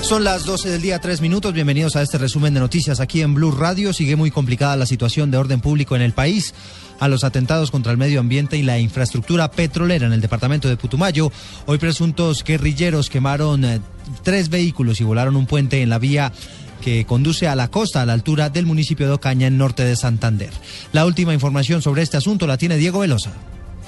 Son 0.00 0.24
las 0.24 0.44
12 0.46 0.70
del 0.70 0.80
día, 0.80 1.00
tres 1.00 1.20
minutos. 1.20 1.52
Bienvenidos 1.52 1.96
a 1.96 2.02
este 2.02 2.16
resumen 2.16 2.54
de 2.54 2.60
noticias 2.60 3.00
aquí 3.00 3.20
en 3.20 3.34
Blue 3.34 3.50
Radio. 3.50 3.92
Sigue 3.92 4.16
muy 4.16 4.30
complicada 4.30 4.76
la 4.76 4.86
situación 4.86 5.30
de 5.30 5.36
orden 5.36 5.60
público 5.60 5.96
en 5.96 6.02
el 6.02 6.12
país. 6.12 6.54
A 6.98 7.08
los 7.08 7.24
atentados 7.24 7.70
contra 7.70 7.92
el 7.92 7.98
medio 7.98 8.20
ambiente 8.20 8.56
y 8.56 8.62
la 8.62 8.78
infraestructura 8.78 9.50
petrolera 9.50 10.06
en 10.06 10.12
el 10.12 10.20
departamento 10.20 10.68
de 10.68 10.76
Putumayo, 10.76 11.30
hoy 11.66 11.78
presuntos 11.78 12.42
guerrilleros 12.42 13.10
quemaron 13.10 13.64
eh, 13.64 13.80
tres 14.22 14.48
vehículos 14.48 15.00
y 15.00 15.04
volaron 15.04 15.36
un 15.36 15.46
puente 15.46 15.82
en 15.82 15.90
la 15.90 15.98
vía 15.98 16.32
que 16.80 17.04
conduce 17.04 17.46
a 17.46 17.54
la 17.54 17.68
costa 17.68 18.02
a 18.02 18.06
la 18.06 18.14
altura 18.14 18.50
del 18.50 18.66
municipio 18.66 19.06
de 19.06 19.12
Ocaña, 19.12 19.46
en 19.46 19.58
norte 19.58 19.84
de 19.84 19.94
Santander. 19.94 20.50
La 20.92 21.06
última 21.06 21.34
información 21.34 21.82
sobre 21.82 22.02
este 22.02 22.16
asunto 22.16 22.46
la 22.46 22.56
tiene 22.56 22.78
Diego 22.78 23.00
Velosa. 23.00 23.32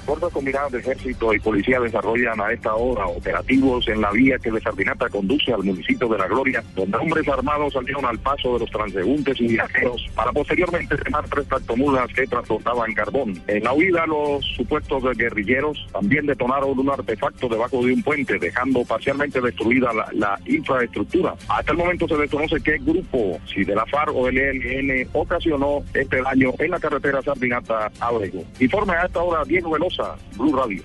Fuerzas 0.05 0.33
combinadas 0.33 0.73
de 0.73 0.81
ejército 0.81 1.33
y 1.35 1.39
policía 1.39 1.81
desarrollan 1.81 2.41
a 2.41 2.53
esta 2.53 2.75
hora 2.75 3.07
operativos 3.07 3.87
en 3.89 4.01
la 4.01 4.11
vía 4.11 4.39
que 4.39 4.51
de 4.51 4.61
Sardinata 4.61 5.09
conduce 5.09 5.53
al 5.53 5.63
municipio 5.63 6.09
de 6.09 6.19
La 6.19 6.27
Gloria, 6.27 6.63
donde 6.75 6.97
hombres 6.97 7.29
armados 7.29 7.73
salieron 7.73 8.05
al 8.05 8.19
paso 8.19 8.55
de 8.55 8.61
los 8.61 8.71
transeúntes 8.71 9.41
y 9.41 9.49
viajeros 9.49 10.07
para 10.15 10.33
posteriormente 10.33 10.97
quemar 10.97 11.29
tres 11.29 11.47
tractomulas 11.47 12.09
que 12.15 12.27
transportaban 12.27 12.93
carbón. 12.95 13.41
En 13.47 13.65
la 13.65 13.73
huida, 13.73 14.07
los 14.07 14.45
supuestos 14.57 15.03
guerrilleros 15.17 15.87
también 15.93 16.27
detonaron 16.27 16.79
un 16.79 16.91
artefacto 16.91 17.49
debajo 17.49 17.85
de 17.85 17.93
un 17.93 18.03
puente, 18.03 18.39
dejando 18.39 18.85
parcialmente 18.85 19.41
destruida 19.41 19.93
la, 20.13 20.39
infraestructura. 20.47 21.35
Hasta 21.49 21.73
el 21.73 21.79
momento 21.79 22.09
se 22.09 22.17
desconoce 22.17 22.61
qué 22.63 22.79
grupo, 22.79 23.39
si 23.53 23.65
de 23.65 23.75
la 23.75 23.87
FARC 23.87 24.15
o 24.15 24.27
del 24.27 24.39
ELN, 24.39 25.09
ocasionó 25.13 25.83
este 25.95 26.23
daño 26.23 26.53
en 26.59 26.71
la 26.71 26.81
carretera 26.81 27.23
Sardinata 27.23 27.91
a 28.01 28.11
Informe 28.59 28.95
a 28.95 29.07
esta 29.07 29.21
hora 29.21 29.45
Diego 29.45 29.71
Veloz 29.71 29.90
Blue 30.37 30.55
Radio. 30.55 30.83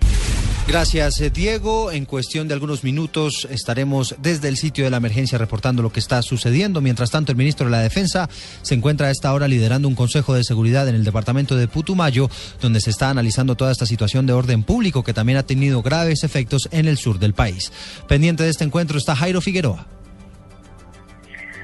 Gracias, 0.67 1.21
eh, 1.21 1.29
Diego. 1.29 1.91
En 1.91 2.05
cuestión 2.05 2.47
de 2.47 2.55
algunos 2.55 2.83
minutos 2.83 3.47
estaremos 3.51 4.15
desde 4.17 4.47
el 4.47 4.57
sitio 4.57 4.83
de 4.83 4.89
la 4.89 4.97
emergencia 4.97 5.37
reportando 5.37 5.83
lo 5.83 5.91
que 5.91 5.99
está 5.99 6.23
sucediendo. 6.23 6.81
Mientras 6.81 7.11
tanto, 7.11 7.31
el 7.31 7.37
ministro 7.37 7.67
de 7.67 7.71
la 7.71 7.81
Defensa 7.81 8.27
se 8.63 8.73
encuentra 8.73 9.07
a 9.07 9.11
esta 9.11 9.31
hora 9.31 9.47
liderando 9.47 9.87
un 9.87 9.93
consejo 9.93 10.33
de 10.33 10.43
seguridad 10.43 10.89
en 10.89 10.95
el 10.95 11.03
departamento 11.03 11.55
de 11.55 11.67
Putumayo, 11.67 12.29
donde 12.61 12.81
se 12.81 12.89
está 12.89 13.11
analizando 13.11 13.55
toda 13.55 13.71
esta 13.71 13.85
situación 13.85 14.25
de 14.25 14.33
orden 14.33 14.63
público 14.63 15.03
que 15.03 15.13
también 15.13 15.37
ha 15.37 15.43
tenido 15.43 15.83
graves 15.83 16.23
efectos 16.23 16.67
en 16.71 16.87
el 16.87 16.97
sur 16.97 17.19
del 17.19 17.35
país. 17.35 17.71
Pendiente 18.07 18.43
de 18.43 18.49
este 18.49 18.63
encuentro 18.63 18.97
está 18.97 19.15
Jairo 19.15 19.41
Figueroa. 19.41 19.85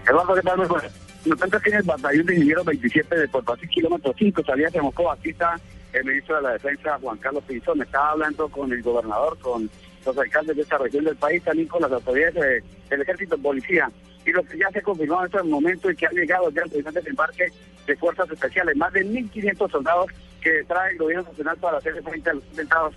Eduardo, 0.08 0.36
¿qué 0.36 0.42
tal? 0.42 1.62
Que 1.62 1.69
en 1.69 1.75
el 1.75 1.84
batallón 1.84 2.25
de 2.25 2.34
ingenieros 2.36 2.66
27 2.66 3.16
de 3.16 3.30
Así, 3.53 3.67
kilómetro 3.67 4.14
5, 4.17 4.44
salía 4.45 4.69
de 4.69 4.81
Moscú. 4.81 5.09
Aquí 5.09 5.30
está 5.30 5.59
el 5.94 6.06
ministro 6.06 6.38
de 6.38 6.42
la 6.44 6.53
Defensa, 6.53 6.97
Juan 7.02 7.17
Carlos 7.17 7.44
Pinzón, 7.47 7.81
estaba 7.81 8.11
hablando 8.11 8.50
con 8.50 8.72
el 8.72 8.81
gobernador, 8.81 9.38
con 9.39 9.70
los 10.06 10.17
alcaldes 10.17 10.56
de 10.56 10.61
esta 10.61 10.78
región 10.78 11.06
del 11.06 11.16
país, 11.16 11.44
también 11.44 11.67
con 11.67 11.81
las 11.81 11.92
autoridades 11.92 12.64
del 12.89 13.02
ejército 13.02 13.38
policía. 13.38 13.92
Y 14.25 14.31
lo 14.31 14.44
que 14.44 14.58
ya 14.58 14.69
se 14.72 14.81
confirmó 14.81 15.19
en 15.19 15.25
este 15.25 15.44
momento 15.44 15.89
y 15.89 15.95
que 15.95 16.06
han 16.06 16.14
llegado 16.14 16.50
ya 16.52 16.64
al 16.64 16.69
primer 16.69 16.94
desembarque 16.94 17.47
de 17.86 17.95
fuerzas 17.97 18.30
especiales, 18.30 18.75
más 18.78 18.94
de 18.94 19.06
1.500 19.06 19.72
soldados 19.72 20.12
que 20.42 20.64
trae 20.67 20.92
el 20.92 20.97
gobierno 20.97 21.23
nacional 21.23 21.58
para 21.58 21.78
hacer 21.78 22.02
frente 22.03 22.30
a 22.30 22.34
los 22.34 22.44
atentados 22.53 22.95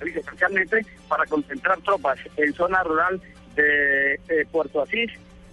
especialmente 0.00 0.86
para 1.08 1.26
concentrar 1.26 1.80
tropas 1.80 2.18
en 2.36 2.52
zona 2.54 2.82
rural 2.84 3.20
de 3.56 4.14
eh, 4.28 4.46
Puerto 4.50 4.82
Asís, 4.82 5.10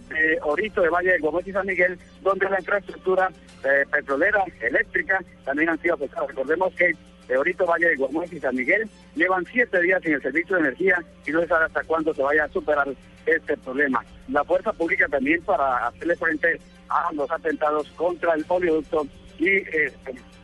de 0.10 0.40
Orito, 0.44 0.82
de 0.82 0.90
Valle 0.90 1.12
de 1.14 1.20
Gómez 1.20 1.48
y 1.48 1.52
San 1.52 1.66
Miguel, 1.66 1.98
donde 2.22 2.50
la 2.50 2.60
infraestructura 2.60 3.30
eh, 3.64 3.86
petrolera, 3.92 4.44
eléctrica, 4.62 5.20
también 5.46 5.70
han 5.70 5.82
sido 5.82 5.96
afectadas. 5.96 6.30
Recordemos 6.30 6.74
que 6.76 6.92
de 7.28 7.38
Orito, 7.38 7.66
Valle 7.66 7.90
de 7.90 7.96
Gómez 7.96 8.32
y 8.34 8.40
San 8.40 8.56
Miguel 8.56 8.90
llevan 9.16 9.46
siete 9.52 9.82
días 9.82 10.02
sin 10.04 10.14
el 10.14 10.22
servicio 10.22 10.56
de 10.56 10.64
energía 10.64 10.98
y 11.26 11.32
no 11.32 11.42
se 11.42 11.48
sabe 11.48 11.66
hasta 11.66 11.84
cuándo 11.84 12.14
se 12.14 12.22
vaya 12.22 12.46
a 12.46 12.50
superar 12.50 12.88
este 13.26 13.58
problema. 13.58 14.04
La 14.28 14.44
fuerza 14.44 14.74
pública 14.74 15.08
también 15.08 15.42
para 15.44 15.88
hacerle 15.88 16.16
frente 16.18 16.60
a 16.90 17.14
los 17.14 17.30
atentados 17.32 17.88
contra 17.96 18.34
el 18.34 18.46
oleoducto 18.48 19.08
y 19.40 19.48
eh, 19.48 19.94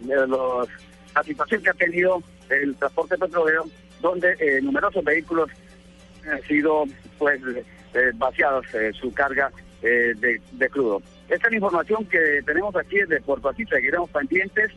los, 0.01 0.67
la 1.13 1.23
situación 1.23 1.61
que 1.61 1.69
ha 1.69 1.73
tenido 1.73 2.23
el 2.49 2.75
transporte 2.75 3.17
petrolero, 3.17 3.65
donde 4.01 4.35
eh, 4.39 4.61
numerosos 4.61 5.03
vehículos 5.03 5.49
han 6.29 6.41
sido 6.43 6.85
pues 7.17 7.41
eh, 7.93 8.11
vaciados 8.15 8.65
eh, 8.73 8.91
su 8.93 9.11
carga 9.13 9.51
eh, 9.81 10.13
de, 10.15 10.69
crudo. 10.69 11.01
Esta 11.27 11.47
es 11.47 11.51
la 11.51 11.57
información 11.57 12.05
que 12.05 12.41
tenemos 12.45 12.75
aquí 12.75 12.97
desde 12.97 13.21
Puerto 13.21 13.49
Así, 13.49 13.65
seguiremos 13.65 14.09
pendientes. 14.09 14.71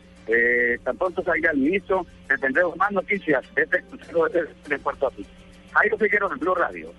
tan 0.84 0.96
pronto 0.96 1.22
salga 1.22 1.50
el 1.50 1.58
ministro, 1.58 2.06
tendremos 2.40 2.76
más 2.76 2.92
noticias 2.92 3.44
de 3.54 3.62
este 3.62 3.82
Consejo 3.82 4.28
de, 4.28 4.78
Puerto 4.78 5.08
Así. 5.08 5.26
Jairo 5.72 5.98
Figueroa 5.98 6.32
en 6.32 6.38
Blue 6.38 6.54
Radio. 6.54 6.92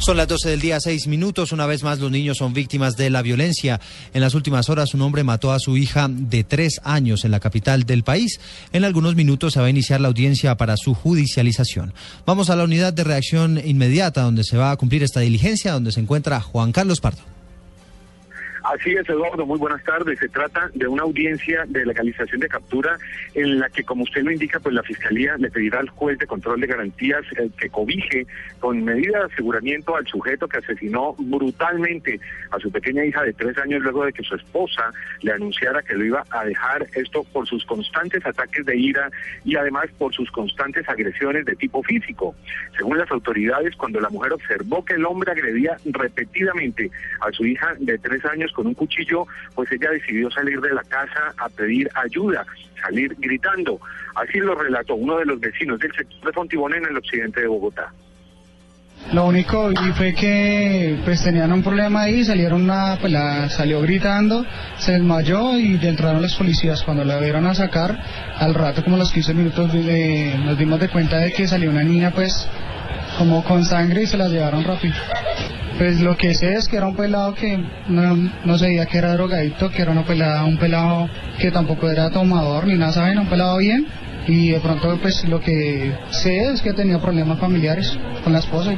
Son 0.00 0.16
las 0.16 0.28
12 0.28 0.48
del 0.48 0.60
día, 0.62 0.80
seis 0.80 1.06
minutos. 1.06 1.52
Una 1.52 1.66
vez 1.66 1.82
más, 1.82 1.98
los 1.98 2.10
niños 2.10 2.38
son 2.38 2.54
víctimas 2.54 2.96
de 2.96 3.10
la 3.10 3.20
violencia. 3.20 3.82
En 4.14 4.22
las 4.22 4.34
últimas 4.34 4.70
horas, 4.70 4.94
un 4.94 5.02
hombre 5.02 5.24
mató 5.24 5.52
a 5.52 5.58
su 5.58 5.76
hija 5.76 6.08
de 6.10 6.42
tres 6.42 6.80
años 6.84 7.26
en 7.26 7.30
la 7.30 7.38
capital 7.38 7.84
del 7.84 8.02
país. 8.02 8.40
En 8.72 8.84
algunos 8.84 9.14
minutos 9.14 9.52
se 9.52 9.60
va 9.60 9.66
a 9.66 9.70
iniciar 9.70 10.00
la 10.00 10.08
audiencia 10.08 10.56
para 10.56 10.78
su 10.78 10.94
judicialización. 10.94 11.92
Vamos 12.24 12.48
a 12.48 12.56
la 12.56 12.64
unidad 12.64 12.94
de 12.94 13.04
reacción 13.04 13.60
inmediata, 13.62 14.22
donde 14.22 14.42
se 14.42 14.56
va 14.56 14.70
a 14.70 14.76
cumplir 14.76 15.02
esta 15.02 15.20
diligencia, 15.20 15.72
donde 15.72 15.92
se 15.92 16.00
encuentra 16.00 16.40
Juan 16.40 16.72
Carlos 16.72 17.00
Pardo. 17.00 17.39
Así 18.62 18.90
es, 18.90 19.08
Eduardo, 19.08 19.46
muy 19.46 19.58
buenas 19.58 19.82
tardes. 19.84 20.18
Se 20.18 20.28
trata 20.28 20.70
de 20.74 20.86
una 20.86 21.02
audiencia 21.02 21.64
de 21.66 21.86
legalización 21.86 22.40
de 22.40 22.48
captura 22.48 22.98
en 23.34 23.58
la 23.58 23.70
que, 23.70 23.84
como 23.84 24.04
usted 24.04 24.22
lo 24.22 24.30
indica, 24.30 24.60
pues 24.60 24.74
la 24.74 24.82
Fiscalía 24.82 25.36
le 25.38 25.50
pedirá 25.50 25.80
al 25.80 25.88
juez 25.88 26.18
de 26.18 26.26
control 26.26 26.60
de 26.60 26.66
garantías 26.66 27.22
que 27.56 27.70
cobije 27.70 28.26
con 28.58 28.84
medida 28.84 29.18
de 29.18 29.32
aseguramiento 29.32 29.96
al 29.96 30.06
sujeto 30.06 30.46
que 30.46 30.58
asesinó 30.58 31.14
brutalmente 31.18 32.20
a 32.50 32.58
su 32.58 32.70
pequeña 32.70 33.04
hija 33.04 33.22
de 33.22 33.32
tres 33.32 33.56
años 33.58 33.82
luego 33.82 34.04
de 34.04 34.12
que 34.12 34.22
su 34.22 34.34
esposa 34.34 34.90
le 35.22 35.32
anunciara 35.32 35.82
que 35.82 35.94
lo 35.94 36.04
iba 36.04 36.24
a 36.30 36.44
dejar 36.44 36.86
esto 36.94 37.24
por 37.32 37.46
sus 37.46 37.64
constantes 37.64 38.24
ataques 38.26 38.66
de 38.66 38.76
ira 38.76 39.10
y 39.44 39.56
además 39.56 39.86
por 39.98 40.14
sus 40.14 40.30
constantes 40.30 40.88
agresiones 40.88 41.44
de 41.46 41.56
tipo 41.56 41.82
físico. 41.82 42.34
Según 42.76 42.98
las 42.98 43.10
autoridades, 43.10 43.74
cuando 43.76 44.00
la 44.00 44.10
mujer 44.10 44.32
observó 44.32 44.84
que 44.84 44.94
el 44.94 45.06
hombre 45.06 45.32
agredía 45.32 45.76
repetidamente 45.86 46.90
a 47.20 47.32
su 47.32 47.46
hija 47.46 47.74
de 47.78 47.98
tres 47.98 48.24
años, 48.24 48.52
con 48.60 48.66
un 48.66 48.74
cuchillo, 48.74 49.26
pues 49.54 49.72
ella 49.72 49.90
decidió 49.90 50.30
salir 50.30 50.60
de 50.60 50.74
la 50.74 50.82
casa 50.82 51.32
a 51.38 51.48
pedir 51.48 51.88
ayuda, 51.94 52.44
salir 52.82 53.16
gritando. 53.18 53.80
Así 54.14 54.38
lo 54.38 54.54
relató 54.54 54.96
uno 54.96 55.16
de 55.16 55.24
los 55.24 55.40
vecinos 55.40 55.78
del 55.78 55.90
sector 55.94 56.26
de 56.26 56.32
Fontibón 56.32 56.74
en 56.74 56.84
el 56.84 56.94
occidente 56.94 57.40
de 57.40 57.46
Bogotá. 57.46 57.90
Lo 59.14 59.24
único 59.24 59.72
y 59.72 59.92
fue 59.92 60.14
que 60.14 60.98
pues 61.06 61.24
tenían 61.24 61.50
un 61.52 61.62
problema 61.62 62.02
ahí, 62.02 62.22
salieron 62.22 62.64
una, 62.64 62.98
pues 63.00 63.10
la 63.10 63.48
salió 63.48 63.80
gritando, 63.80 64.44
se 64.76 64.92
desmayó 64.92 65.58
y 65.58 65.80
entraron 65.82 66.20
los 66.20 66.34
policías. 66.36 66.82
Cuando 66.82 67.02
la 67.02 67.18
vieron 67.18 67.46
a 67.46 67.54
sacar, 67.54 67.98
al 68.36 68.52
rato 68.52 68.84
como 68.84 68.98
los 68.98 69.10
15 69.10 69.32
minutos 69.32 69.72
nos 69.72 70.58
dimos 70.58 70.80
de 70.80 70.88
cuenta 70.90 71.16
de 71.16 71.32
que 71.32 71.48
salió 71.48 71.70
una 71.70 71.82
niña 71.82 72.10
pues 72.10 72.46
como 73.16 73.42
con 73.42 73.64
sangre 73.64 74.02
y 74.02 74.06
se 74.06 74.18
la 74.18 74.28
llevaron 74.28 74.64
rápido. 74.64 74.94
Pues 75.80 75.98
lo 76.02 76.14
que 76.14 76.34
sé 76.34 76.52
es 76.56 76.68
que 76.68 76.76
era 76.76 76.88
un 76.88 76.94
pelado 76.94 77.34
que 77.34 77.56
no, 77.88 78.14
no 78.44 78.58
sabía 78.58 78.84
que 78.84 78.98
era 78.98 79.14
drogadito, 79.14 79.70
que 79.70 79.80
era 79.80 79.92
una 79.92 80.04
pelada, 80.04 80.44
un 80.44 80.58
pelado 80.58 81.08
que 81.40 81.50
tampoco 81.50 81.88
era 81.88 82.10
tomador 82.10 82.66
ni 82.66 82.74
nada, 82.74 82.92
¿saben? 82.92 83.18
Un 83.18 83.30
pelado 83.30 83.56
bien. 83.56 83.86
Y 84.26 84.50
de 84.50 84.60
pronto 84.60 84.98
pues 85.00 85.26
lo 85.26 85.40
que 85.40 85.96
sé 86.10 86.52
es 86.52 86.60
que 86.60 86.74
tenía 86.74 87.00
problemas 87.00 87.40
familiares 87.40 87.98
con 88.22 88.34
la 88.34 88.40
esposa. 88.40 88.76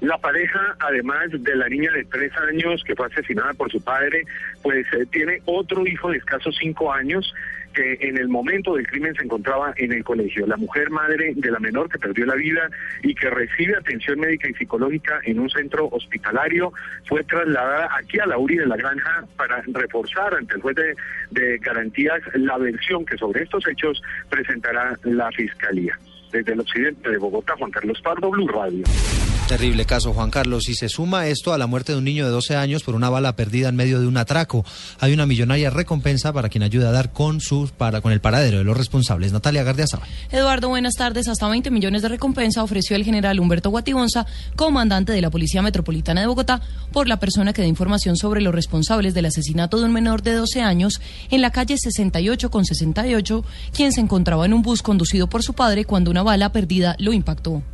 La 0.00 0.16
pareja, 0.18 0.76
además 0.78 1.26
de 1.32 1.56
la 1.56 1.68
niña 1.68 1.90
de 1.90 2.04
tres 2.04 2.30
años 2.48 2.80
que 2.86 2.94
fue 2.94 3.08
asesinada 3.08 3.52
por 3.54 3.68
su 3.68 3.82
padre, 3.82 4.22
pues 4.62 4.86
eh, 4.92 5.06
tiene 5.10 5.42
otro 5.44 5.84
hijo 5.88 6.10
de 6.10 6.18
escasos 6.18 6.56
cinco 6.60 6.92
años 6.92 7.34
que 7.74 7.98
en 8.00 8.18
el 8.18 8.28
momento 8.28 8.74
del 8.74 8.86
crimen 8.86 9.14
se 9.14 9.24
encontraba 9.24 9.72
en 9.76 9.92
el 9.92 10.04
colegio. 10.04 10.46
La 10.46 10.56
mujer 10.56 10.90
madre 10.90 11.32
de 11.36 11.50
la 11.50 11.58
menor 11.58 11.88
que 11.88 11.98
perdió 11.98 12.26
la 12.26 12.34
vida 12.34 12.68
y 13.02 13.14
que 13.14 13.30
recibe 13.30 13.76
atención 13.76 14.20
médica 14.20 14.48
y 14.48 14.54
psicológica 14.54 15.20
en 15.24 15.40
un 15.40 15.50
centro 15.50 15.88
hospitalario 15.90 16.72
fue 17.06 17.24
trasladada 17.24 17.88
aquí 17.96 18.18
a 18.18 18.26
la 18.26 18.38
URI 18.38 18.58
de 18.58 18.66
la 18.66 18.76
Granja 18.76 19.24
para 19.36 19.62
reforzar 19.66 20.34
ante 20.34 20.54
el 20.54 20.62
juez 20.62 20.76
de, 20.76 20.94
de 21.30 21.58
garantías 21.58 22.20
la 22.34 22.58
versión 22.58 23.04
que 23.04 23.16
sobre 23.16 23.42
estos 23.42 23.66
hechos 23.68 24.02
presentará 24.28 24.96
la 25.04 25.30
Fiscalía. 25.32 25.98
Desde 26.32 26.52
el 26.52 26.60
occidente 26.60 27.10
de 27.10 27.18
Bogotá, 27.18 27.54
Juan 27.58 27.70
Carlos 27.70 28.00
Pardo, 28.02 28.30
Blue 28.30 28.48
Radio. 28.48 28.84
Terrible 29.50 29.84
caso, 29.84 30.14
Juan 30.14 30.30
Carlos. 30.30 30.68
Y 30.68 30.76
se 30.76 30.88
suma 30.88 31.26
esto 31.26 31.52
a 31.52 31.58
la 31.58 31.66
muerte 31.66 31.90
de 31.90 31.98
un 31.98 32.04
niño 32.04 32.24
de 32.24 32.30
12 32.30 32.54
años 32.54 32.84
por 32.84 32.94
una 32.94 33.10
bala 33.10 33.34
perdida 33.34 33.68
en 33.68 33.74
medio 33.74 33.98
de 33.98 34.06
un 34.06 34.16
atraco. 34.16 34.64
Hay 35.00 35.12
una 35.12 35.26
millonaria 35.26 35.70
recompensa 35.70 36.32
para 36.32 36.48
quien 36.48 36.62
ayude 36.62 36.86
a 36.86 36.92
dar 36.92 37.12
con 37.12 37.40
sus 37.40 37.72
para 37.72 38.00
con 38.00 38.12
el 38.12 38.20
paradero 38.20 38.58
de 38.58 38.64
los 38.64 38.76
responsables. 38.76 39.32
Natalia 39.32 39.64
Gardiazabal. 39.64 40.08
Eduardo, 40.30 40.68
buenas 40.68 40.94
tardes. 40.94 41.26
Hasta 41.26 41.48
20 41.48 41.72
millones 41.72 42.02
de 42.02 42.08
recompensa 42.10 42.62
ofreció 42.62 42.94
el 42.94 43.04
general 43.04 43.40
Humberto 43.40 43.70
Guatibonza, 43.70 44.24
comandante 44.54 45.10
de 45.10 45.20
la 45.20 45.30
Policía 45.30 45.62
Metropolitana 45.62 46.20
de 46.20 46.28
Bogotá, 46.28 46.60
por 46.92 47.08
la 47.08 47.18
persona 47.18 47.52
que 47.52 47.62
dé 47.62 47.66
información 47.66 48.16
sobre 48.16 48.42
los 48.42 48.54
responsables 48.54 49.14
del 49.14 49.26
asesinato 49.26 49.80
de 49.80 49.86
un 49.86 49.92
menor 49.92 50.22
de 50.22 50.34
12 50.34 50.60
años 50.62 51.00
en 51.28 51.40
la 51.40 51.50
calle 51.50 51.76
68 51.76 52.52
con 52.52 52.64
68, 52.64 53.44
quien 53.74 53.90
se 53.90 54.00
encontraba 54.00 54.46
en 54.46 54.54
un 54.54 54.62
bus 54.62 54.80
conducido 54.80 55.26
por 55.28 55.42
su 55.42 55.54
padre 55.54 55.86
cuando 55.86 56.12
una 56.12 56.22
bala 56.22 56.52
perdida 56.52 56.94
lo 57.00 57.12
impactó. 57.12 57.64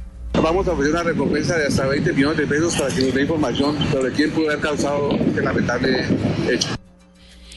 Vamos 0.47 0.69
a 0.69 0.73
ofrecer 0.75 0.95
una 0.95 1.03
recompensa 1.03 1.59
de 1.59 1.67
hasta 1.67 1.87
20 1.87 2.13
millones 2.13 2.39
de 2.39 2.47
pesos 2.47 2.77
para 2.77 2.95
que 2.95 3.03
nos 3.03 3.15
dé 3.15 3.23
información 3.23 3.77
sobre 3.91 4.13
quién 4.13 4.31
pudo 4.31 4.47
haber 4.47 4.61
causado 4.61 5.11
este 5.11 5.43
lamentable 5.43 6.07
hecho. 6.49 6.69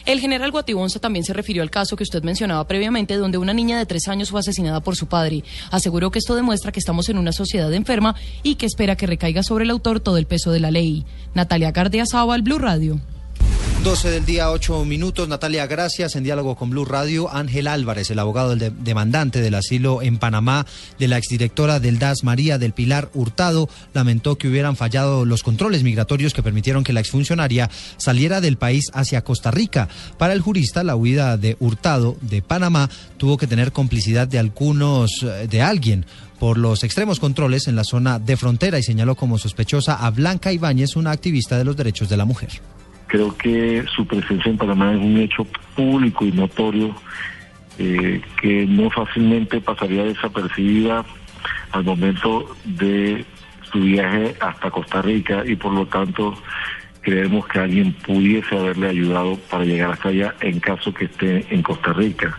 El 0.08 0.20
general 0.20 0.50
Guatibonza 0.50 0.98
también 0.98 1.24
se 1.24 1.34
refirió 1.34 1.62
al 1.62 1.70
caso 1.70 1.96
que 1.96 2.02
usted 2.02 2.24
mencionaba 2.24 2.66
previamente, 2.68 3.16
donde 3.18 3.38
una 3.38 3.54
niña 3.54 3.78
de 3.78 3.86
tres 3.86 4.08
años 4.08 4.32
fue 4.32 4.40
asesinada 4.40 4.80
por 4.80 4.96
su 4.96 5.06
padre. 5.06 5.44
Aseguró 5.70 6.10
que 6.10 6.18
esto 6.18 6.34
demuestra 6.34 6.72
que 6.72 6.80
estamos 6.80 7.08
en 7.10 7.20
una 7.20 7.32
sociedad 7.32 7.72
enferma 7.76 8.16
y 8.42 8.56
que 8.56 8.66
espera 8.66 8.96
que 8.96 9.06
recaiga 9.06 9.44
sobre 9.44 9.66
el 9.66 9.70
autor 9.70 10.00
todo 10.00 10.18
el 10.18 10.26
peso 10.26 10.52
de 10.52 10.60
la 10.60 10.72
ley. 10.72 11.06
Natalia 11.36 11.70
Gardia 11.70 12.06
al 12.12 12.42
Blue 12.42 12.58
Radio. 12.58 13.00
12 13.84 14.12
del 14.12 14.26
día, 14.26 14.52
8 14.52 14.84
minutos. 14.84 15.30
Natalia, 15.30 15.66
gracias. 15.66 16.16
En 16.16 16.24
diálogo 16.24 16.56
con 16.56 16.70
Blue 16.70 16.84
Radio, 16.84 17.34
Ángel 17.34 17.68
Álvarez, 17.68 18.12
el 18.12 18.20
abogado 18.20 18.56
del 18.56 18.84
demandante 18.84 19.42
del 19.42 19.56
asilo 19.56 20.02
en 20.02 20.18
Panamá, 20.18 20.66
de 21.00 21.08
la 21.08 21.18
exdirectora 21.18 21.80
del 21.80 21.98
DAS, 21.98 22.24
María 22.24 22.58
del 22.58 22.74
Pilar 22.74 23.10
Hurtado, 23.14 23.70
lamentó 23.94 24.38
que 24.38 24.50
hubieran 24.50 24.76
fallado 24.76 25.24
los 25.24 25.44
controles 25.44 25.84
migratorios 25.84 26.34
que 26.34 26.44
permitieron 26.44 26.84
que 26.84 26.94
la 26.94 27.00
exfuncionaria 27.00 27.70
saliera 27.98 28.42
del 28.42 28.58
país 28.58 28.86
hacia 28.94 29.24
Costa 29.24 29.50
Rica. 29.50 29.88
Para 30.18 30.34
el 30.34 30.42
jurista, 30.42 30.84
la 30.84 30.96
huida 30.96 31.38
de 31.38 31.56
Hurtado 31.60 32.18
de 32.22 32.42
Panamá 32.42 32.90
tuvo 33.18 33.38
que 33.38 33.48
tener 33.48 33.72
complicidad 33.72 34.28
de 34.28 34.40
algunos, 34.40 35.24
eh, 35.24 35.48
de 35.48 35.62
alguien 35.62 36.06
por 36.40 36.58
los 36.58 36.84
extremos 36.84 37.20
controles 37.20 37.68
en 37.68 37.76
la 37.76 37.84
zona 37.84 38.20
de 38.20 38.38
frontera 38.38 38.80
y 38.80 38.84
señaló 38.84 39.16
como 39.16 39.38
sospechosa 39.38 39.96
a 39.96 40.10
Blanca 40.10 40.52
Ibáñez, 40.52 40.96
una 40.96 41.12
activista 41.12 41.58
de 41.58 41.66
los 41.66 41.76
derechos 41.76 42.10
de 42.10 42.18
la 42.18 42.26
mujer. 42.26 42.62
Creo 43.10 43.36
que 43.36 43.84
su 43.96 44.06
presencia 44.06 44.52
en 44.52 44.58
Panamá 44.58 44.94
es 44.94 45.00
un 45.00 45.18
hecho 45.18 45.46
público 45.76 46.26
y 46.26 46.32
notorio 46.32 46.96
eh, 47.80 48.22
que 48.42 48.66
no 48.68 48.90
fácilmente 48.92 49.60
pasaría 49.60 50.04
desapercibida 50.04 51.04
al 51.72 51.84
momento 51.84 52.56
de 52.66 53.26
su 53.72 53.80
viaje 53.80 54.36
hasta 54.40 54.70
Costa 54.70 55.02
Rica 55.02 55.44
y 55.46 55.56
por 55.56 55.74
lo 55.74 55.86
tanto 55.88 56.36
creemos 57.02 57.48
que 57.48 57.60
alguien 57.60 57.94
pudiese 57.94 58.58
haberle 58.58 58.90
ayudado 58.90 59.38
para 59.50 59.66
llegar 59.66 59.92
hasta 59.92 60.10
allá 60.10 60.36
en 60.42 60.60
caso 60.60 60.94
que 60.94 61.06
esté 61.06 61.46
en 61.50 61.64
Costa 61.64 61.94
Rica. 61.94 62.38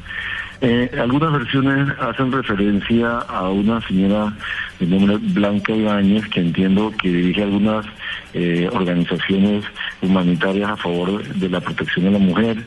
Eh, 0.61 0.91
algunas 1.01 1.33
versiones 1.33 1.89
hacen 1.99 2.31
referencia 2.31 3.19
a 3.21 3.49
una 3.49 3.81
señora 3.89 4.37
de 4.79 4.87
nombre 4.87 5.17
Blanca 5.17 5.73
Ibáñez, 5.73 6.29
que 6.29 6.41
entiendo 6.41 6.93
que 7.01 7.09
dirige 7.09 7.43
algunas 7.43 7.87
eh, 8.35 8.69
organizaciones 8.73 9.65
humanitarias 10.03 10.71
a 10.71 10.77
favor 10.77 11.23
de 11.23 11.49
la 11.49 11.61
protección 11.61 12.07
de 12.07 12.11
la 12.13 12.19
mujer. 12.19 12.67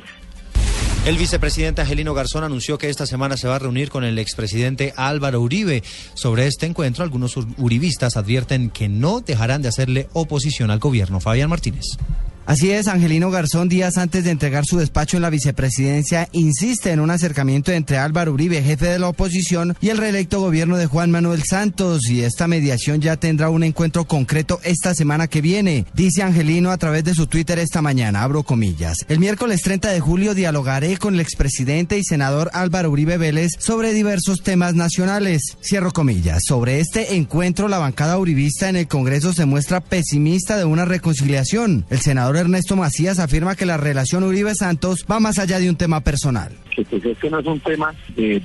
El 1.06 1.18
vicepresidente 1.18 1.82
Angelino 1.82 2.14
Garzón 2.14 2.46
anunció 2.46 2.78
que 2.78 2.90
esta 2.90 3.06
semana 3.06 3.36
se 3.36 3.50
va 3.50 3.58
a 3.58 3.60
reunir 3.60 3.90
con 3.90 4.06
el 4.06 4.18
expresidente 4.20 4.94
Álvaro 4.96 5.42
Uribe. 5.42 5.84
Sobre 6.14 6.48
este 6.48 6.66
encuentro, 6.66 7.04
algunos 7.04 7.36
uribistas 7.58 8.16
advierten 8.16 8.70
que 8.70 8.88
no 8.88 9.20
dejarán 9.20 9.62
de 9.62 9.68
hacerle 9.68 10.08
oposición 10.14 10.72
al 10.72 10.80
gobierno. 10.80 11.20
Fabián 11.20 11.50
Martínez. 11.50 11.98
Así 12.46 12.72
es, 12.72 12.90
Angelino 12.90 13.32
Garzón, 13.32 13.70
días 13.70 13.98
antes 13.98 14.26
de 14.26 14.32
entregar 14.32 14.66
su 14.66 14.78
despacho 14.78 15.16
en 15.16 15.24
la 15.24 15.30
vicepresidencia, 15.30 16.28
insiste 16.34 16.92
en 16.92 17.00
un 17.00 17.10
acercamiento 17.10 17.72
entre 17.72 17.98
Álvaro 17.98 18.34
Uribe, 18.34 18.62
jefe 18.62 18.88
de 18.88 19.00
la 19.00 19.08
oposición, 19.08 19.78
y 19.80 19.90
el 19.90 19.98
reelecto 19.98 20.42
gobierno 20.42 20.76
de 20.76 20.86
Juan 20.86 21.10
Manuel 21.10 21.44
Santos, 21.44 22.10
y 22.10 22.22
esta 22.22 22.50
mediación 22.50 23.00
ya 23.00 23.16
tendrá 23.16 23.50
un 23.50 23.64
encuentro 23.64 24.04
concreto 24.06 24.60
esta 24.64 24.94
semana 24.94 25.28
que 25.28 25.40
viene, 25.40 25.86
dice 25.94 26.22
Angelino 26.22 26.72
a 26.72 26.78
través 26.78 27.06
de 27.06 27.14
su 27.14 27.28
Twitter 27.28 27.60
esta 27.60 27.82
mañana, 27.82 28.24
abro 28.24 28.44
comillas. 28.44 28.98
El 29.08 29.20
miércoles 29.20 29.62
30 29.62 29.92
de 29.92 30.02
julio 30.02 30.34
dialogaré 30.34 30.98
con 30.98 31.14
el 31.14 31.22
expresidente 31.22 31.98
y 31.98 32.04
senador 32.04 32.50
Álvaro 32.54 32.92
Uribe 32.92 33.18
Vélez 33.18 33.52
sobre 33.58 33.94
diversos 33.94 34.44
temas 34.44 34.76
nacionales, 34.76 35.56
cierro 35.62 35.92
comillas. 35.92 36.42
Sobre 36.46 36.82
este 36.82 37.16
encuentro, 37.16 37.70
la 37.70 37.78
bancada 37.78 38.18
uribista 38.18 38.68
en 38.68 38.76
el 38.76 38.88
Congreso 38.88 39.32
se 39.32 39.46
muestra 39.46 39.80
pesimista 39.80 40.58
de 40.58 40.66
una 40.66 40.84
reconciliación. 40.84 41.86
El 41.90 42.02
senador 42.02 42.33
Ernesto 42.38 42.76
Macías 42.76 43.20
afirma 43.20 43.56
que 43.56 43.66
la 43.66 43.78
relación 43.78 44.24
Uribe-Santos 44.24 45.06
va 45.10 45.20
más 45.20 45.40
allá 45.40 45.60
de 45.60 45.70
un 45.70 45.76
tema 45.76 46.02
personal. 46.02 46.52
Que 46.76 46.84
pues 46.84 47.06
este 47.06 47.30
no 47.30 47.40
es 47.40 47.46
un 47.46 47.60
tema 47.60 47.94
de, 48.16 48.40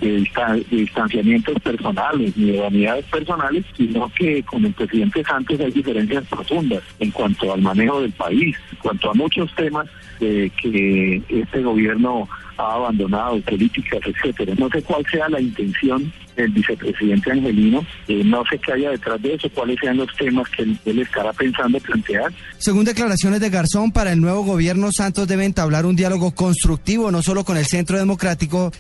distanciamientos 0.71 1.55
personales 1.63 2.37
ni 2.37 2.53
de 2.53 2.61
vanidades 2.61 3.05
personales, 3.07 3.65
sino 3.77 4.11
que 4.19 4.43
con 4.43 4.65
el 4.65 4.73
presidente 4.73 5.25
Santos 5.25 5.61
hay 5.61 5.71
diferencias 5.71 6.25
profundas 6.27 6.83
en 6.99 7.11
cuanto 7.11 7.53
al 7.53 7.63
manejo 7.63 8.03
del 8.03 8.13
país, 8.13 8.57
en 8.73 8.79
cuanto 8.79 9.11
a 9.11 9.15
muchos 9.15 9.55
temas 9.55 9.89
que 10.19 11.23
este 11.29 11.63
gobierno 11.63 12.29
ha 12.59 12.75
abandonado, 12.75 13.41
políticas, 13.43 14.01
etcétera. 14.05 14.55
No 14.59 14.69
sé 14.69 14.83
cuál 14.83 15.05
sea 15.11 15.29
la 15.29 15.41
intención 15.41 16.13
del 16.37 16.53
vicepresidente 16.53 17.33
Angelino, 17.33 17.85
eh, 18.07 18.23
no 18.25 18.45
sé 18.47 18.59
qué 18.59 18.73
haya 18.73 18.91
detrás 18.91 19.21
de 19.21 19.35
eso, 19.35 19.51
cuáles 19.51 19.79
sean 19.81 19.97
los 19.97 20.15
temas 20.17 20.49
que 20.51 20.63
él, 20.63 20.99
estará 21.01 21.33
pensando 21.33 21.81
plantear. 21.81 22.33
Según 22.59 22.85
declaraciones 22.85 23.41
de 23.41 23.51
Garzón, 23.51 23.91
para 23.91 24.13
el 24.13 24.21
nuevo 24.21 24.45
gobierno 24.45 24.91
Santos 24.93 25.27
debe 25.27 25.45
entablar 25.45 25.85
un 25.85 25.97
diálogo 25.97 26.33
constructivo 26.35 27.11
no 27.11 27.23
solo 27.23 27.45
con 27.45 27.57
el 27.57 27.67
Centro 27.67 27.99
Democrático, 27.99 28.18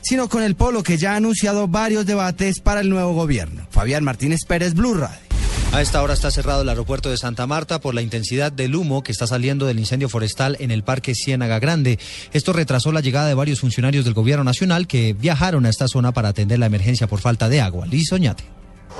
sino 0.02 0.28
con 0.28 0.42
el 0.42 0.54
Polo 0.54 0.82
que 0.82 0.98
ya 0.98 1.12
ha 1.12 1.16
anunciado 1.16 1.68
varios 1.68 2.04
debates 2.04 2.60
para 2.60 2.80
el 2.80 2.90
nuevo 2.90 3.14
gobierno. 3.14 3.66
Fabián 3.70 4.04
Martínez 4.04 4.40
Pérez, 4.46 4.74
Blue 4.74 4.94
Radio. 4.94 5.28
A 5.72 5.82
esta 5.82 6.02
hora 6.02 6.14
está 6.14 6.30
cerrado 6.30 6.62
el 6.62 6.68
aeropuerto 6.70 7.10
de 7.10 7.18
Santa 7.18 7.46
Marta 7.46 7.78
por 7.78 7.94
la 7.94 8.00
intensidad 8.00 8.50
del 8.50 8.74
humo 8.74 9.02
que 9.02 9.12
está 9.12 9.26
saliendo 9.26 9.66
del 9.66 9.78
incendio 9.78 10.08
forestal 10.08 10.56
en 10.60 10.70
el 10.70 10.82
Parque 10.82 11.14
Ciénaga 11.14 11.58
Grande. 11.58 11.98
Esto 12.32 12.54
retrasó 12.54 12.90
la 12.90 13.02
llegada 13.02 13.28
de 13.28 13.34
varios 13.34 13.60
funcionarios 13.60 14.04
del 14.06 14.14
Gobierno 14.14 14.44
Nacional 14.44 14.86
que 14.86 15.12
viajaron 15.12 15.66
a 15.66 15.70
esta 15.70 15.86
zona 15.86 16.12
para 16.12 16.30
atender 16.30 16.58
la 16.58 16.66
emergencia 16.66 17.06
por 17.06 17.20
falta 17.20 17.50
de 17.50 17.60
agua. 17.60 17.86
Liz 17.86 18.10
Oñate. 18.12 18.44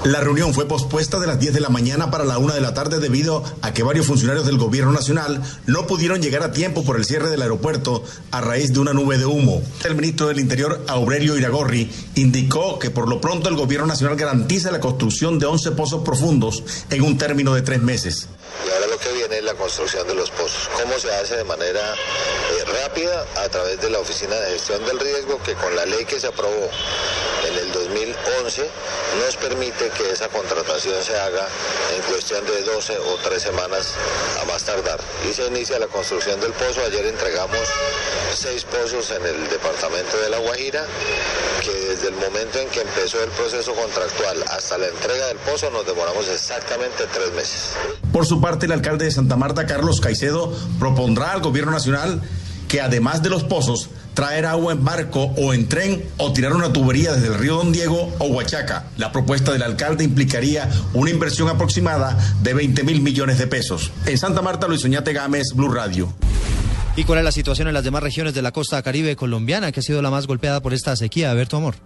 La 0.04 0.20
reunión 0.20 0.54
fue 0.54 0.68
pospuesta 0.68 1.18
de 1.18 1.26
las 1.26 1.40
10 1.40 1.54
de 1.54 1.60
la 1.60 1.70
mañana 1.70 2.10
para 2.10 2.24
la 2.24 2.38
1 2.38 2.54
de 2.54 2.60
la 2.60 2.72
tarde 2.72 3.00
debido 3.00 3.42
a 3.62 3.74
que 3.74 3.82
varios 3.82 4.06
funcionarios 4.06 4.46
del 4.46 4.56
gobierno 4.56 4.92
nacional 4.92 5.42
no 5.66 5.88
pudieron 5.88 6.22
llegar 6.22 6.44
a 6.44 6.52
tiempo 6.52 6.84
por 6.84 6.96
el 6.96 7.04
cierre 7.04 7.28
del 7.28 7.42
aeropuerto 7.42 8.04
a 8.30 8.40
raíz 8.40 8.72
de 8.72 8.78
una 8.78 8.92
nube 8.92 9.18
de 9.18 9.26
humo. 9.26 9.60
El 9.84 9.96
ministro 9.96 10.28
del 10.28 10.38
Interior, 10.38 10.84
Aurelio 10.86 11.36
Iragorri, 11.36 11.90
indicó 12.14 12.78
que 12.78 12.90
por 12.90 13.08
lo 13.08 13.20
pronto 13.20 13.48
el 13.48 13.56
gobierno 13.56 13.88
nacional 13.88 14.16
garantiza 14.16 14.70
la 14.70 14.78
construcción 14.78 15.40
de 15.40 15.46
11 15.46 15.72
pozos 15.72 16.04
profundos 16.04 16.62
en 16.90 17.02
un 17.02 17.18
término 17.18 17.52
de 17.54 17.62
tres 17.62 17.82
meses. 17.82 18.28
Y 18.66 18.70
ahora 18.70 18.86
lo 18.86 18.98
que 18.98 19.12
viene 19.12 19.38
es 19.38 19.44
la 19.44 19.54
construcción 19.54 20.06
de 20.06 20.14
los 20.14 20.30
pozos. 20.30 20.70
¿Cómo 20.80 20.96
se 20.98 21.12
hace 21.12 21.36
de 21.36 21.44
manera 21.44 21.94
eh, 21.94 22.84
rápida? 22.84 23.26
A 23.44 23.48
través 23.48 23.80
de 23.80 23.90
la 23.90 23.98
Oficina 23.98 24.36
de 24.36 24.52
Gestión 24.52 24.84
del 24.86 24.98
Riesgo, 25.00 25.42
que 25.42 25.54
con 25.54 25.74
la 25.74 25.86
ley 25.86 26.04
que 26.04 26.20
se 26.20 26.28
aprobó 26.28 26.70
2011 28.06 28.70
nos 29.24 29.36
permite 29.36 29.90
que 29.90 30.12
esa 30.12 30.28
contratación 30.28 31.02
se 31.02 31.16
haga 31.18 31.46
en 31.96 32.02
cuestión 32.02 32.44
de 32.46 32.62
12 32.62 32.98
o 32.98 33.16
3 33.24 33.42
semanas 33.42 33.94
a 34.40 34.44
más 34.46 34.62
tardar. 34.64 35.00
Y 35.28 35.32
se 35.32 35.46
inicia 35.46 35.78
la 35.78 35.86
construcción 35.86 36.40
del 36.40 36.52
pozo. 36.52 36.80
Ayer 36.86 37.06
entregamos 37.06 37.60
seis 38.34 38.64
pozos 38.64 39.10
en 39.10 39.24
el 39.24 39.48
departamento 39.48 40.16
de 40.18 40.30
La 40.30 40.38
Guajira, 40.38 40.84
que 41.64 41.72
desde 41.88 42.08
el 42.08 42.14
momento 42.14 42.58
en 42.58 42.68
que 42.68 42.82
empezó 42.82 43.22
el 43.22 43.30
proceso 43.30 43.74
contractual 43.74 44.42
hasta 44.50 44.78
la 44.78 44.86
entrega 44.86 45.26
del 45.26 45.38
pozo 45.38 45.70
nos 45.70 45.86
demoramos 45.86 46.28
exactamente 46.28 47.04
tres 47.12 47.32
meses. 47.32 47.72
Por 48.12 48.26
su 48.26 48.40
parte, 48.40 48.66
el 48.66 48.72
alcalde 48.72 49.06
de 49.06 49.10
Santa 49.10 49.36
Marta, 49.36 49.66
Carlos 49.66 50.00
Caicedo, 50.00 50.52
propondrá 50.78 51.32
al 51.32 51.40
gobierno 51.40 51.72
nacional 51.72 52.22
que 52.68 52.80
además 52.80 53.22
de 53.22 53.30
los 53.30 53.44
pozos, 53.44 53.88
traer 54.18 54.46
agua 54.46 54.72
en 54.72 54.84
barco 54.84 55.32
o 55.36 55.54
en 55.54 55.68
tren 55.68 56.02
o 56.16 56.32
tirar 56.32 56.52
una 56.52 56.72
tubería 56.72 57.12
desde 57.12 57.28
el 57.28 57.34
río 57.34 57.54
Don 57.54 57.70
Diego 57.70 58.12
o 58.18 58.26
Huachaca. 58.26 58.86
La 58.96 59.12
propuesta 59.12 59.52
del 59.52 59.62
alcalde 59.62 60.02
implicaría 60.02 60.68
una 60.92 61.10
inversión 61.10 61.48
aproximada 61.48 62.18
de 62.42 62.52
20 62.52 62.82
mil 62.82 63.00
millones 63.00 63.38
de 63.38 63.46
pesos. 63.46 63.92
En 64.06 64.18
Santa 64.18 64.42
Marta, 64.42 64.66
Luis 64.66 64.84
Oñate 64.84 65.12
Gámez, 65.12 65.52
Blue 65.54 65.72
Radio. 65.72 66.12
¿Y 66.96 67.04
cuál 67.04 67.20
es 67.20 67.24
la 67.26 67.30
situación 67.30 67.68
en 67.68 67.74
las 67.74 67.84
demás 67.84 68.02
regiones 68.02 68.34
de 68.34 68.42
la 68.42 68.50
costa 68.50 68.82
caribe 68.82 69.14
colombiana, 69.14 69.70
que 69.70 69.78
ha 69.78 69.84
sido 69.84 70.02
la 70.02 70.10
más 70.10 70.26
golpeada 70.26 70.60
por 70.60 70.74
esta 70.74 70.96
sequía? 70.96 71.30
A 71.30 71.34
ver 71.34 71.46
tu 71.46 71.56
amor. 71.56 71.76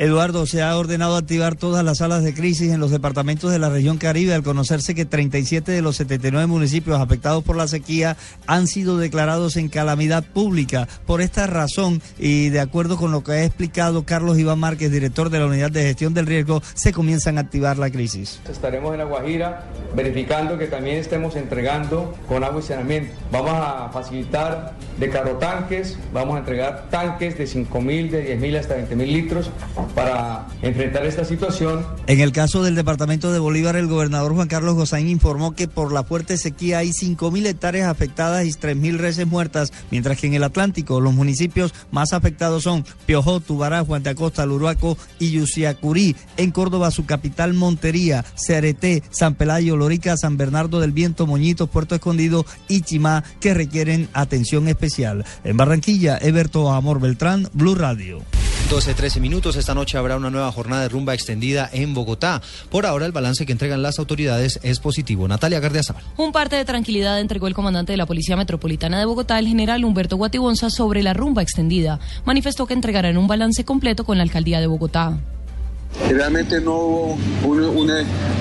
Eduardo, 0.00 0.46
se 0.46 0.62
ha 0.62 0.78
ordenado 0.78 1.14
activar 1.14 1.56
todas 1.56 1.84
las 1.84 1.98
salas 1.98 2.24
de 2.24 2.32
crisis 2.32 2.72
en 2.72 2.80
los 2.80 2.90
departamentos 2.90 3.52
de 3.52 3.58
la 3.58 3.68
región 3.68 3.98
Caribe 3.98 4.32
al 4.32 4.42
conocerse 4.42 4.94
que 4.94 5.04
37 5.04 5.72
de 5.72 5.82
los 5.82 5.96
79 5.96 6.46
municipios 6.46 6.98
afectados 6.98 7.44
por 7.44 7.54
la 7.54 7.68
sequía 7.68 8.16
han 8.46 8.66
sido 8.66 8.96
declarados 8.96 9.58
en 9.58 9.68
calamidad 9.68 10.24
pública. 10.24 10.88
Por 11.04 11.20
esta 11.20 11.46
razón 11.46 12.00
y 12.18 12.48
de 12.48 12.60
acuerdo 12.60 12.96
con 12.96 13.12
lo 13.12 13.22
que 13.22 13.32
ha 13.32 13.44
explicado 13.44 14.06
Carlos 14.06 14.38
Iván 14.38 14.58
Márquez, 14.58 14.90
director 14.90 15.28
de 15.28 15.38
la 15.38 15.44
Unidad 15.44 15.70
de 15.70 15.82
Gestión 15.82 16.14
del 16.14 16.24
Riesgo, 16.24 16.62
se 16.72 16.94
comienzan 16.94 17.36
a 17.36 17.42
activar 17.42 17.76
la 17.76 17.90
crisis. 17.90 18.40
Estaremos 18.50 18.92
en 18.92 19.00
La 19.00 19.04
Guajira 19.04 19.66
verificando 19.94 20.56
que 20.56 20.68
también 20.68 20.96
estemos 20.96 21.36
entregando 21.36 22.14
con 22.26 22.42
agua 22.42 22.60
y 22.60 22.62
saneamiento. 22.62 23.12
Vamos 23.30 23.52
a 23.52 23.90
facilitar 23.92 24.72
de 24.98 25.10
carro 25.10 25.36
tanques, 25.36 25.98
vamos 26.14 26.36
a 26.36 26.38
entregar 26.38 26.88
tanques 26.88 27.36
de 27.36 27.44
5.000, 27.44 28.08
de 28.08 28.40
10.000 28.40 28.58
hasta 28.58 28.78
20.000 28.78 29.06
litros 29.06 29.50
para 29.94 30.46
enfrentar 30.62 31.04
esta 31.06 31.24
situación. 31.24 31.84
En 32.06 32.20
el 32.20 32.32
caso 32.32 32.62
del 32.62 32.74
departamento 32.74 33.32
de 33.32 33.38
Bolívar, 33.38 33.76
el 33.76 33.86
gobernador 33.86 34.34
Juan 34.34 34.48
Carlos 34.48 34.74
Gozaín 34.74 35.08
informó 35.08 35.54
que 35.54 35.68
por 35.68 35.92
la 35.92 36.04
fuerte 36.04 36.36
sequía 36.36 36.78
hay 36.78 36.90
5.000 36.90 37.46
hectáreas 37.46 37.88
afectadas 37.88 38.46
y 38.46 38.50
3.000 38.50 38.96
reses 38.96 39.26
muertas, 39.26 39.72
mientras 39.90 40.18
que 40.18 40.26
en 40.26 40.34
el 40.34 40.44
Atlántico 40.44 41.00
los 41.00 41.14
municipios 41.14 41.74
más 41.90 42.12
afectados 42.12 42.64
son 42.64 42.84
Piojó, 43.06 43.40
Tubará, 43.40 43.84
Juan 43.84 44.02
de 44.02 44.10
Acosta, 44.10 44.46
Luruaco 44.46 44.96
y 45.18 45.30
Yusiacurí. 45.30 46.16
En 46.36 46.50
Córdoba, 46.50 46.90
su 46.90 47.06
capital 47.06 47.54
Montería, 47.54 48.24
Cereté, 48.34 49.02
San 49.10 49.34
Pelayo, 49.34 49.76
Lorica, 49.76 50.16
San 50.16 50.36
Bernardo 50.36 50.80
del 50.80 50.92
Viento, 50.92 51.26
Moñitos, 51.26 51.68
Puerto 51.68 51.94
Escondido 51.94 52.44
y 52.68 52.82
Chimá, 52.82 53.24
que 53.40 53.54
requieren 53.54 54.08
atención 54.12 54.68
especial. 54.68 55.24
En 55.44 55.56
Barranquilla, 55.56 56.18
Eberto 56.20 56.70
Amor 56.72 57.00
Beltrán, 57.00 57.48
Blue 57.52 57.74
Radio. 57.74 58.20
12, 58.70 58.94
13 58.94 59.18
minutos. 59.18 59.56
Esta 59.56 59.74
noche 59.74 59.98
habrá 59.98 60.16
una 60.16 60.30
nueva 60.30 60.52
jornada 60.52 60.82
de 60.82 60.88
rumba 60.88 61.12
extendida 61.12 61.68
en 61.72 61.92
Bogotá. 61.92 62.40
Por 62.70 62.86
ahora, 62.86 63.04
el 63.04 63.10
balance 63.10 63.44
que 63.44 63.50
entregan 63.50 63.82
las 63.82 63.98
autoridades 63.98 64.60
es 64.62 64.78
positivo. 64.78 65.26
Natalia 65.26 65.58
Gardiazabal. 65.58 66.04
Un 66.16 66.30
parte 66.30 66.54
de 66.54 66.64
tranquilidad 66.64 67.18
entregó 67.18 67.48
el 67.48 67.54
comandante 67.54 67.92
de 67.92 67.96
la 67.96 68.06
Policía 68.06 68.36
Metropolitana 68.36 69.00
de 69.00 69.06
Bogotá, 69.06 69.40
el 69.40 69.48
general 69.48 69.84
Humberto 69.84 70.16
Guatibonza, 70.16 70.70
sobre 70.70 71.02
la 71.02 71.14
rumba 71.14 71.42
extendida. 71.42 71.98
Manifestó 72.24 72.66
que 72.66 72.74
entregarán 72.74 73.18
un 73.18 73.26
balance 73.26 73.64
completo 73.64 74.04
con 74.04 74.18
la 74.18 74.22
alcaldía 74.22 74.60
de 74.60 74.68
Bogotá. 74.68 75.18
Realmente 76.08 76.60
no 76.60 76.76
hubo 76.76 77.18
un, 77.44 77.60
un 77.60 77.90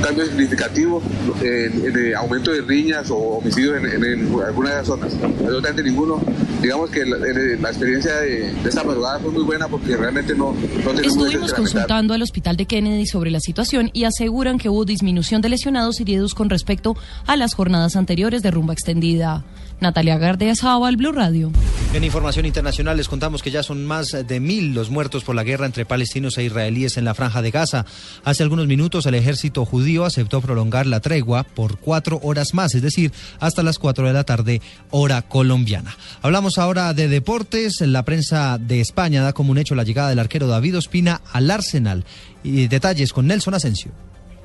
cambio 0.02 0.26
significativo 0.26 1.02
en, 1.42 1.98
en, 1.98 2.16
aumento 2.16 2.52
de 2.52 2.62
riñas 2.62 3.10
o 3.12 3.18
homicidios 3.18 3.78
en, 3.78 4.04
en, 4.04 4.42
algunas 4.42 4.72
de 4.72 4.78
las 4.78 4.88
zonas. 4.88 5.14
Absolutamente 5.22 5.84
ninguno. 5.84 6.22
Digamos 6.62 6.90
que 6.90 7.06
la, 7.06 7.18
la 7.18 7.70
experiencia 7.70 8.16
de, 8.18 8.54
de, 8.54 8.70
esta 8.70 8.84
madrugada 8.84 9.20
fue 9.20 9.32
muy 9.32 9.44
buena 9.44 9.68
porque 9.68 9.96
realmente 9.96 10.36
no, 10.36 10.54
no 10.54 10.92
tenemos 10.92 11.18
Estuvimos 11.18 11.54
consultando 11.54 12.14
al 12.14 12.22
hospital 12.22 12.58
de 12.58 12.66
Kennedy 12.66 13.06
sobre 13.06 13.32
la 13.32 13.40
situación 13.40 13.92
y 13.94 14.06
aseguran 14.06 14.58
que 14.58 14.70
hubo 14.70 14.86
disminución 14.86 15.42
de 15.42 15.50
lesionados 15.50 16.00
y 16.00 16.04
heridos 16.04 16.34
con 16.34 16.50
respecto 16.50 16.98
a 17.28 17.36
las 17.36 17.54
jornadas 17.54 17.96
anteriores 17.96 18.42
de 18.42 18.52
rumba 18.52 18.74
extendida. 18.74 19.44
Natalia 19.80 20.18
Gardea 20.18 20.56
Sábal, 20.56 20.98
Blue 20.98 21.14
Radio. 21.14 21.52
En 21.94 22.04
información 22.04 22.46
internacional 22.46 22.98
les 22.98 23.08
contamos 23.08 23.42
que 23.42 23.50
ya 23.50 23.64
son 23.64 23.86
más 23.86 24.12
de 24.12 24.40
mil 24.40 24.74
los 24.74 24.90
muertos 24.90 25.24
por 25.24 25.36
la 25.36 25.44
guerra 25.44 25.66
entre 25.66 25.86
palestinos 25.86 26.38
e 26.38 26.44
israelíes 26.44 26.98
en 26.98 27.06
la 27.06 27.14
de 27.42 27.52
Gaza. 27.52 27.86
Hace 28.24 28.44
algunos 28.44 28.68
minutos 28.68 29.06
el 29.06 29.16
ejército 29.16 29.66
judío 29.66 30.06
aceptó 30.06 30.42
prolongar 30.42 30.86
la 30.86 31.00
tregua 31.00 31.44
por 31.44 31.80
cuatro 31.80 32.20
horas 32.24 32.54
más, 32.54 32.76
es 32.76 32.82
decir, 32.82 33.12
hasta 33.40 33.64
las 33.64 33.80
cuatro 33.80 34.08
de 34.08 34.14
la 34.14 34.24
tarde, 34.24 34.62
hora 34.92 35.22
colombiana. 35.22 35.96
Hablamos 36.22 36.58
ahora 36.58 36.94
de 36.94 37.08
deportes. 37.08 37.82
La 37.82 38.04
prensa 38.04 38.58
de 38.58 38.82
España 38.82 39.24
da 39.24 39.34
como 39.34 39.52
un 39.52 39.58
hecho 39.58 39.76
la 39.76 39.84
llegada 39.84 40.10
del 40.10 40.20
arquero 40.20 40.48
David 40.48 40.78
Ospina 40.78 41.22
al 41.32 41.50
Arsenal. 41.52 42.06
Y 42.44 42.68
detalles 42.68 43.12
con 43.14 43.28
Nelson 43.28 43.54
Asensio. 43.54 43.92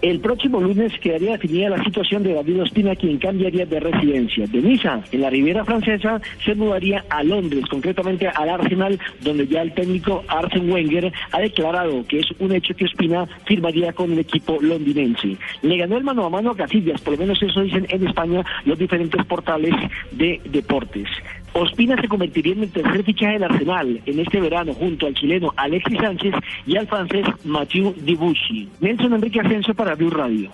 El 0.04 0.20
próximo 0.20 0.60
lunes 0.60 0.92
quedaría 1.00 1.32
definida 1.32 1.70
la 1.70 1.82
situación 1.82 2.22
de 2.22 2.34
David 2.34 2.60
Ospina, 2.60 2.94
quien 2.94 3.16
cambiaría 3.16 3.64
de 3.64 3.80
residencia. 3.80 4.46
De 4.46 4.60
Niza, 4.60 5.00
en 5.10 5.22
la 5.22 5.30
Riviera 5.30 5.64
Francesa, 5.64 6.20
se 6.44 6.54
mudaría 6.54 7.02
a 7.08 7.22
Londres, 7.22 7.64
concretamente 7.70 8.28
al 8.28 8.50
Arsenal, 8.50 9.00
donde 9.22 9.46
ya 9.46 9.62
el 9.62 9.72
técnico 9.72 10.22
Arsene 10.28 10.70
Wenger 10.70 11.10
ha 11.32 11.40
declarado 11.40 12.04
que 12.06 12.18
es 12.20 12.26
un 12.38 12.52
hecho 12.52 12.76
que 12.76 12.84
Ospina 12.84 13.26
firmaría 13.46 13.94
con 13.94 14.12
el 14.12 14.18
equipo 14.18 14.58
londinense. 14.60 15.38
Le 15.62 15.78
ganó 15.78 15.96
el 15.96 16.04
mano 16.04 16.26
a 16.26 16.28
mano 16.28 16.50
a 16.50 16.56
Casillas, 16.56 17.00
por 17.00 17.14
lo 17.14 17.20
menos 17.20 17.42
eso 17.42 17.62
dicen 17.62 17.86
en 17.88 18.06
España 18.06 18.44
los 18.66 18.78
diferentes 18.78 19.24
portales 19.24 19.74
de 20.12 20.38
deportes. 20.44 21.08
Ospina 21.54 21.96
se 22.00 22.08
convertiría 22.08 22.52
en 22.52 22.64
el 22.64 22.70
tercer 22.70 23.04
fichaje 23.04 23.34
del 23.34 23.44
Arsenal 23.44 24.00
en 24.04 24.18
este 24.18 24.40
verano 24.40 24.74
junto 24.74 25.06
al 25.06 25.14
chileno 25.14 25.54
Alexis 25.56 25.98
Sánchez 25.98 26.34
y 26.66 26.76
al 26.76 26.88
francés 26.88 27.24
Mathieu 27.44 27.94
Debuchy. 27.96 28.68
Nelson 28.80 29.14
Enrique 29.14 29.40
Ascenso 29.40 29.72
para 29.72 29.94
Blue 29.94 30.10
Radio. 30.10 30.50